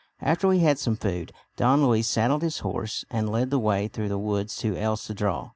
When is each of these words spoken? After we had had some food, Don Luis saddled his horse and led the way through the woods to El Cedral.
After 0.19 0.47
we 0.47 0.57
had 0.57 0.67
had 0.67 0.79
some 0.79 0.95
food, 0.95 1.31
Don 1.57 1.85
Luis 1.85 2.07
saddled 2.07 2.41
his 2.41 2.57
horse 2.61 3.05
and 3.11 3.29
led 3.29 3.51
the 3.51 3.59
way 3.59 3.87
through 3.87 4.09
the 4.09 4.17
woods 4.17 4.55
to 4.55 4.75
El 4.75 4.97
Cedral. 4.97 5.49